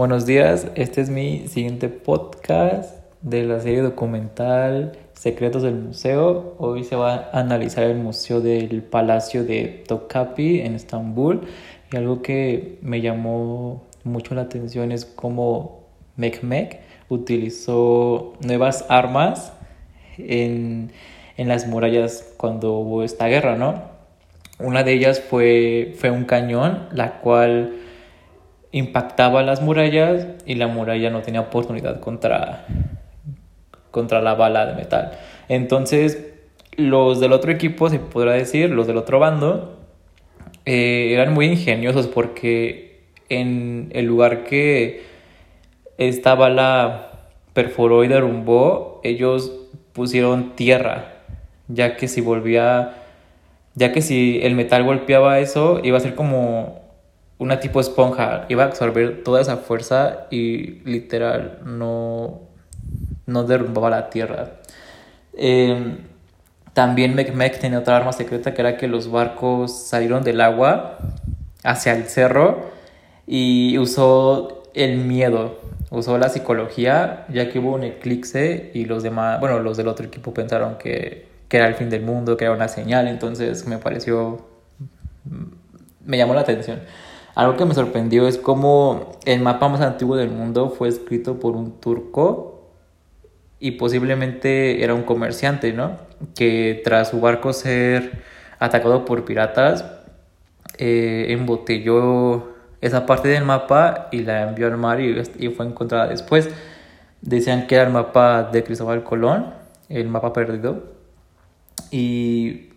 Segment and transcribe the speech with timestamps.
[0.00, 6.54] Buenos días, este es mi siguiente podcast de la serie documental Secretos del Museo.
[6.56, 11.42] Hoy se va a analizar el Museo del Palacio de Topkapi en Estambul
[11.92, 15.84] y algo que me llamó mucho la atención es cómo
[16.16, 16.80] Mehmet
[17.10, 19.52] utilizó nuevas armas
[20.16, 20.92] en,
[21.36, 23.82] en las murallas cuando hubo esta guerra, ¿no?
[24.60, 27.74] Una de ellas fue, fue un cañón, la cual
[28.72, 32.66] impactaba las murallas y la muralla no tenía oportunidad contra,
[33.90, 35.12] contra la bala de metal.
[35.48, 36.26] Entonces,
[36.76, 39.76] los del otro equipo, se podrá decir, los del otro bando,
[40.66, 45.02] eh, eran muy ingeniosos porque en el lugar que
[45.98, 47.10] esta bala
[47.52, 49.52] perforó y derrumbó, ellos
[49.92, 51.14] pusieron tierra,
[51.68, 52.94] ya que si volvía,
[53.74, 56.80] ya que si el metal golpeaba eso, iba a ser como
[57.40, 62.42] una tipo esponja, iba a absorber toda esa fuerza y literal no,
[63.26, 64.60] no derrumbaba la tierra.
[65.32, 66.00] Em,
[66.74, 70.98] también Mecmec tenía otra arma secreta que era que los barcos salieron del agua
[71.64, 72.72] hacia el cerro
[73.26, 79.40] y usó el miedo, usó la psicología, ya que hubo un eclipse y los demás,
[79.40, 82.52] bueno, los del otro equipo pensaron que, que era el fin del mundo, que era
[82.52, 84.46] una señal, entonces me pareció,
[86.04, 86.80] me llamó la atención.
[87.34, 91.54] Algo que me sorprendió es cómo el mapa más antiguo del mundo fue escrito por
[91.54, 92.70] un turco
[93.60, 95.96] y posiblemente era un comerciante, ¿no?
[96.34, 98.22] Que tras su barco ser
[98.58, 99.84] atacado por piratas,
[100.78, 106.08] eh, embotelló esa parte del mapa y la envió al mar y, y fue encontrada
[106.08, 106.48] después.
[107.20, 109.52] Decían que era el mapa de Cristóbal Colón,
[109.88, 110.84] el mapa perdido.
[111.90, 112.70] Y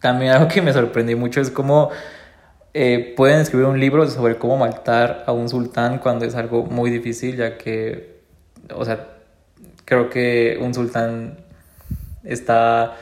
[0.00, 1.90] también algo que me sorprendió mucho es cómo
[2.74, 6.90] eh, pueden escribir un libro sobre cómo matar a un sultán cuando es algo muy
[6.90, 8.20] difícil, ya que,
[8.74, 9.08] o sea,
[9.84, 11.38] creo que un sultán
[12.24, 12.96] está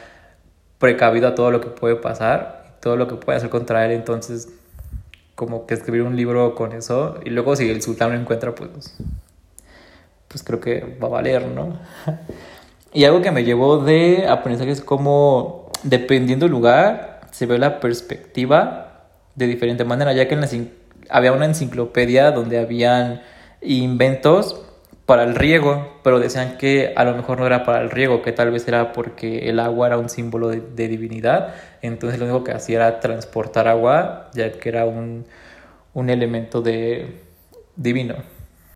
[0.78, 4.48] precavido a todo lo que puede pasar, todo lo que puede hacer contra él, entonces
[5.36, 8.96] como que escribir un libro con eso y luego si el sultán lo encuentra, pues,
[10.26, 11.78] pues creo que va a valer, ¿no?
[12.92, 17.78] y algo que me llevó de aprendizaje es como, dependiendo del lugar, se ve la
[17.78, 18.89] perspectiva
[19.40, 20.48] de diferente manera, ya que en la,
[21.08, 23.22] había una enciclopedia donde habían
[23.60, 24.62] inventos
[25.06, 28.30] para el riego, pero decían que a lo mejor no era para el riego, que
[28.30, 32.52] tal vez era porque el agua era un símbolo de, divinidad, entonces lo único que
[32.52, 35.26] hacía era transportar agua, ya que era un,
[35.94, 37.22] un elemento de
[37.74, 38.16] divino.